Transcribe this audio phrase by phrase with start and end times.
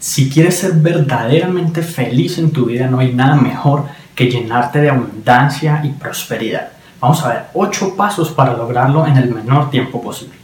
[0.00, 4.88] Si quieres ser verdaderamente feliz en tu vida, no hay nada mejor que llenarte de
[4.88, 6.68] abundancia y prosperidad.
[7.00, 10.39] Vamos a ver 8 pasos para lograrlo en el menor tiempo posible.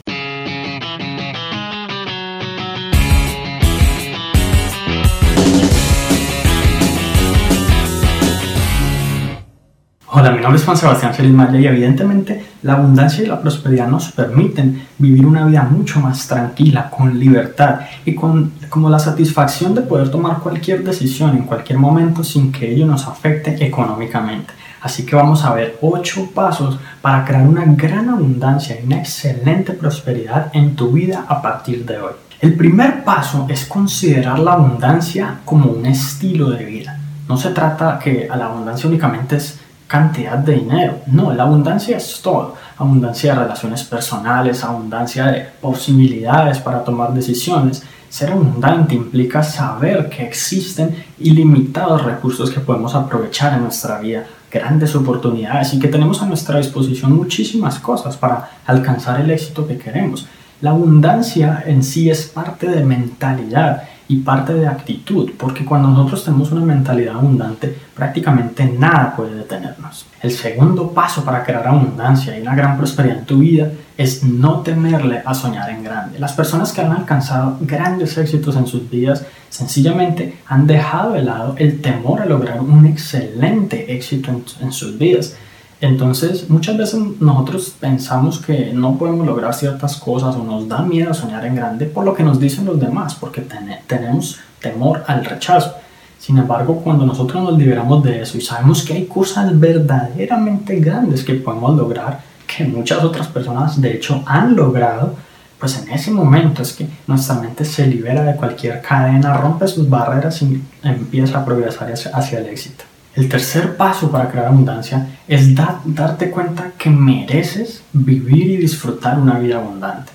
[10.19, 13.87] Hola, mi nombre es Juan Sebastián Feliz Maya y evidentemente la abundancia y la prosperidad
[13.87, 19.75] nos permiten vivir una vida mucho más tranquila, con libertad y con como la satisfacción
[19.75, 24.55] de poder tomar cualquier decisión en cualquier momento sin que ello nos afecte económicamente.
[24.81, 29.75] Así que vamos a ver 8 pasos para crear una gran abundancia y una excelente
[29.75, 32.13] prosperidad en tu vida a partir de hoy.
[32.41, 37.01] El primer paso es considerar la abundancia como un estilo de vida.
[37.29, 41.01] No se trata que la abundancia únicamente es cantidad de dinero.
[41.07, 42.55] No, la abundancia es todo.
[42.79, 47.83] Abundancia de relaciones personales, abundancia de posibilidades para tomar decisiones.
[48.09, 54.95] Ser abundante implica saber que existen ilimitados recursos que podemos aprovechar en nuestra vida, grandes
[54.95, 60.27] oportunidades y que tenemos a nuestra disposición muchísimas cosas para alcanzar el éxito que queremos.
[60.63, 66.25] La abundancia en sí es parte de mentalidad y parte de actitud, porque cuando nosotros
[66.25, 70.07] tenemos una mentalidad abundante, prácticamente nada puede detenernos.
[70.23, 74.61] El segundo paso para crear abundancia y una gran prosperidad en tu vida es no
[74.61, 76.19] temerle a soñar en grande.
[76.19, 81.55] Las personas que han alcanzado grandes éxitos en sus vidas sencillamente han dejado de lado
[81.59, 85.37] el temor a lograr un excelente éxito en, en sus vidas
[85.81, 91.13] entonces, muchas veces nosotros pensamos que no podemos lograr ciertas cosas o nos da miedo
[91.13, 93.43] soñar en grande por lo que nos dicen los demás, porque
[93.87, 95.75] tenemos temor al rechazo.
[96.19, 101.23] Sin embargo, cuando nosotros nos liberamos de eso y sabemos que hay cosas verdaderamente grandes
[101.23, 105.15] que podemos lograr, que muchas otras personas de hecho han logrado,
[105.61, 109.89] pues en ese momento es que nuestra mente se libera de cualquier cadena, rompe sus
[109.89, 112.85] barreras y empieza a progresar hacia el éxito.
[113.17, 119.39] El tercer paso para crear abundancia es darte cuenta que mereces vivir y disfrutar una
[119.39, 120.13] vida abundante.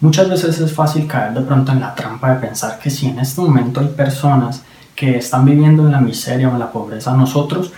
[0.00, 3.18] Muchas veces es fácil caer de pronto en la trampa de pensar que si en
[3.18, 4.62] este momento hay personas
[4.96, 7.70] que están viviendo en la miseria o en la pobreza, nosotros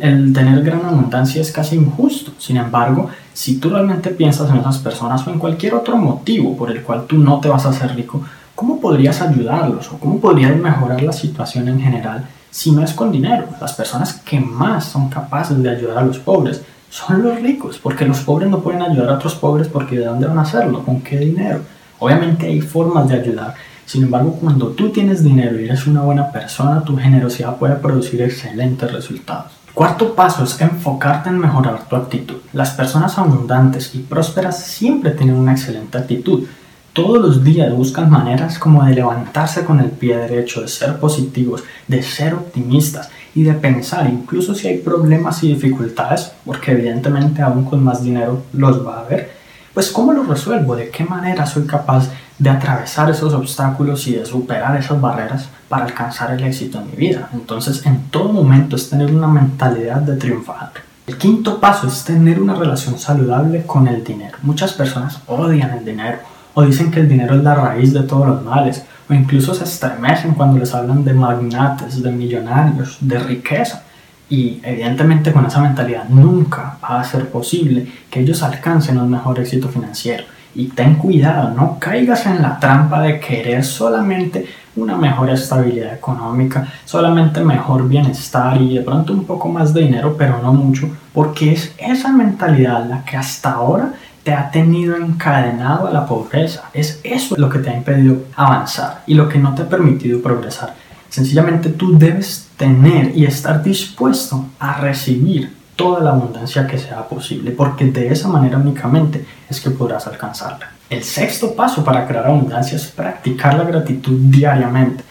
[0.00, 2.32] el tener gran abundancia es casi injusto.
[2.38, 6.70] Sin embargo, si tú realmente piensas en esas personas o en cualquier otro motivo por
[6.70, 8.22] el cual tú no te vas a hacer rico,
[8.54, 13.12] ¿cómo podrías ayudarlos o cómo podrías mejorar la situación en general si no es con
[13.12, 13.46] dinero.
[13.60, 18.06] Las personas que más son capaces de ayudar a los pobres son los ricos, porque
[18.06, 20.84] los pobres no pueden ayudar a otros pobres porque ¿de dónde van a hacerlo?
[20.84, 21.60] ¿Con qué dinero?
[21.98, 23.54] Obviamente hay formas de ayudar.
[23.84, 28.20] Sin embargo, cuando tú tienes dinero y eres una buena persona, tu generosidad puede producir
[28.22, 29.52] excelentes resultados.
[29.74, 32.36] Cuarto paso es enfocarte en mejorar tu actitud.
[32.52, 36.44] Las personas abundantes y prósperas siempre tienen una excelente actitud
[36.92, 41.62] todos los días buscan maneras como de levantarse con el pie derecho, de ser positivos,
[41.86, 47.64] de ser optimistas y de pensar, incluso si hay problemas y dificultades, porque evidentemente aún
[47.64, 49.30] con más dinero los va a haber,
[49.74, 54.26] pues cómo los resuelvo, de qué manera soy capaz de atravesar esos obstáculos y de
[54.26, 57.28] superar esas barreras para alcanzar el éxito en mi vida.
[57.32, 60.70] Entonces en todo momento es tener una mentalidad de triunfador.
[61.06, 64.36] El quinto paso es tener una relación saludable con el dinero.
[64.42, 66.18] Muchas personas odian el dinero
[66.54, 69.64] o dicen que el dinero es la raíz de todos los males, o incluso se
[69.64, 73.84] estremecen cuando les hablan de magnates, de millonarios, de riqueza.
[74.30, 79.40] Y evidentemente con esa mentalidad nunca va a ser posible que ellos alcancen un mejor
[79.40, 80.24] éxito financiero.
[80.54, 86.66] Y ten cuidado, no caigas en la trampa de querer solamente una mejor estabilidad económica,
[86.84, 91.52] solamente mejor bienestar y de pronto un poco más de dinero, pero no mucho, porque
[91.52, 93.92] es esa mentalidad la que hasta ahora
[94.28, 96.64] te ha tenido encadenado a la pobreza.
[96.74, 100.20] Es eso lo que te ha impedido avanzar y lo que no te ha permitido
[100.20, 100.74] progresar.
[101.08, 107.52] Sencillamente tú debes tener y estar dispuesto a recibir toda la abundancia que sea posible,
[107.52, 110.72] porque de esa manera únicamente es que podrás alcanzarla.
[110.90, 115.04] El sexto paso para crear abundancia es practicar la gratitud diariamente.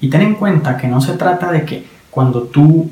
[0.00, 2.90] Y ten en cuenta que no se trata de que cuando tú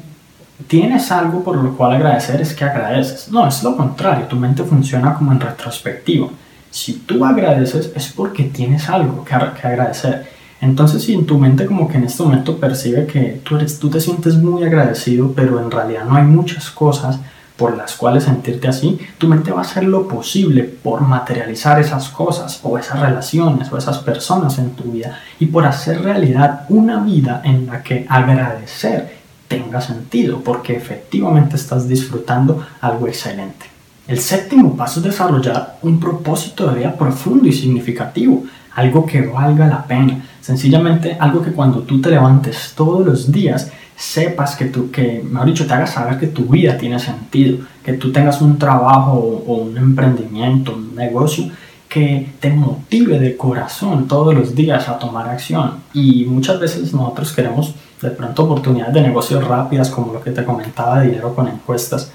[0.66, 3.30] tienes algo por lo cual agradecer es que agradeces.
[3.30, 6.30] No, es lo contrario, tu mente funciona como en retrospectivo.
[6.70, 10.28] Si tú agradeces es porque tienes algo que, agradecer.
[10.60, 13.88] Entonces, si en tu mente como que en este momento percibe que tú, eres, tú
[13.88, 17.18] te sientes muy agradecido, pero en realidad no hay muchas cosas
[17.56, 22.08] por las cuales sentirte así, tu mente va a hacer lo posible por materializar esas
[22.08, 27.00] cosas o esas relaciones o esas personas en tu vida y por hacer realidad una
[27.00, 29.19] vida en la que agradecer
[29.50, 33.67] tenga sentido, porque efectivamente estás disfrutando algo excelente.
[34.06, 38.44] El séptimo paso es desarrollar un propósito de vida profundo y significativo.
[38.76, 43.69] algo que valga la pena, sencillamente algo que cuando tú te levantes todos los días
[43.97, 47.94] sepas que tú, que, mejor dicho, te hagas saber que tu vida tiene sentido, que
[47.94, 49.14] tú tengas un trabajo
[49.47, 51.50] o un emprendimiento, un negocio
[51.90, 55.81] que te motive de corazón todos los días a tomar acción.
[55.92, 60.44] Y muchas veces nosotros queremos de pronto oportunidades de negocios rápidas, como lo que te
[60.44, 62.12] comentaba, dinero con encuestas.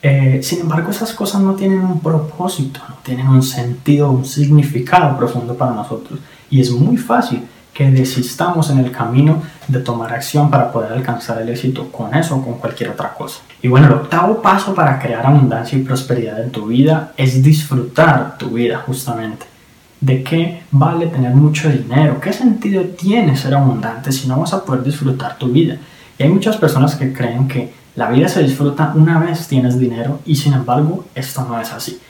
[0.00, 5.18] Eh, sin embargo, esas cosas no tienen un propósito, no tienen un sentido, un significado
[5.18, 6.18] profundo para nosotros.
[6.50, 7.42] Y es muy fácil
[7.78, 12.34] que desistamos en el camino de tomar acción para poder alcanzar el éxito con eso
[12.34, 13.38] o con cualquier otra cosa.
[13.62, 18.36] Y bueno, el octavo paso para crear abundancia y prosperidad en tu vida es disfrutar
[18.36, 19.46] tu vida justamente.
[20.00, 22.20] ¿De qué vale tener mucho dinero?
[22.20, 25.76] ¿Qué sentido tiene ser abundante si no vas a poder disfrutar tu vida?
[26.18, 30.18] Y hay muchas personas que creen que la vida se disfruta una vez tienes dinero
[30.26, 32.00] y sin embargo esto no es así.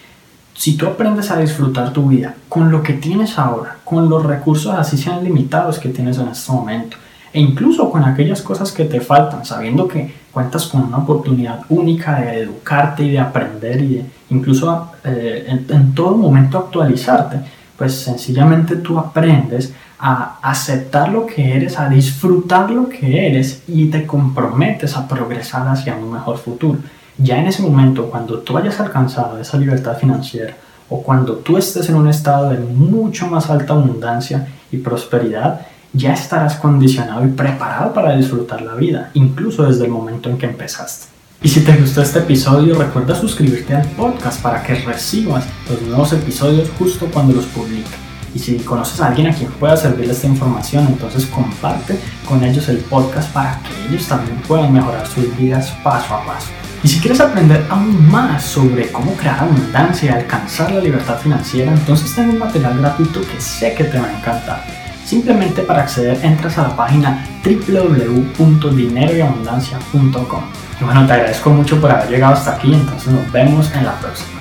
[0.59, 4.75] Si tú aprendes a disfrutar tu vida con lo que tienes ahora, con los recursos
[4.75, 6.97] así sean limitados que tienes en este momento,
[7.33, 12.19] e incluso con aquellas cosas que te faltan, sabiendo que cuentas con una oportunidad única
[12.19, 17.39] de educarte y de aprender y de incluso eh, en, en todo momento actualizarte,
[17.77, 23.87] pues sencillamente tú aprendes a aceptar lo que eres, a disfrutar lo que eres y
[23.91, 26.81] te comprometes a progresar hacia un mejor futuro
[27.19, 30.57] ya en ese momento, cuando tú hayas alcanzado esa libertad financiera
[30.89, 35.63] o cuando tú estés en un estado de mucho más alta abundancia y prosperidad,
[35.93, 40.47] ya estarás condicionado y preparado para disfrutar la vida, incluso desde el momento en que
[40.47, 41.07] empezaste.
[41.43, 46.13] Y si te gustó este episodio, recuerda suscribirte al podcast para que recibas los nuevos
[46.13, 47.91] episodios justo cuando los publique.
[48.35, 51.99] Y si conoces a alguien a quien pueda servirle esta información, entonces comparte
[52.29, 56.49] con ellos el podcast para que ellos también puedan mejorar sus vidas paso a paso.
[56.83, 61.73] Y si quieres aprender aún más sobre cómo crear abundancia y alcanzar la libertad financiera,
[61.73, 64.65] entonces tengo un material gratuito que sé que te va a encantar.
[65.05, 70.43] Simplemente para acceder entras a la página www.dineroyabundancia.com.
[70.81, 73.99] Y bueno, te agradezco mucho por haber llegado hasta aquí, entonces nos vemos en la
[73.99, 74.38] próxima.